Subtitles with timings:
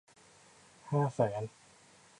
[0.89, 1.43] ห้าแสน